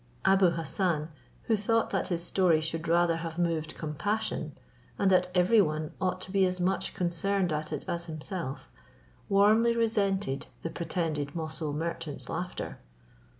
Abou 0.25 0.49
Hassan, 0.49 1.09
who 1.43 1.55
thought 1.55 1.91
that 1.91 2.07
his 2.07 2.23
story 2.23 2.59
should 2.59 2.87
rather 2.87 3.17
have 3.17 3.37
moved 3.37 3.75
compassion, 3.75 4.57
and 4.97 5.11
that 5.11 5.27
every 5.35 5.61
one 5.61 5.91
ought 6.01 6.19
to 6.21 6.31
be 6.31 6.43
as 6.47 6.59
much 6.59 6.95
concerned 6.95 7.53
at 7.53 7.71
it 7.71 7.85
as 7.87 8.05
himself, 8.05 8.67
warmly 9.29 9.77
resented 9.77 10.47
the 10.63 10.71
pretended 10.71 11.35
Moussul 11.35 11.75
merchant's 11.75 12.29
laughter. 12.29 12.79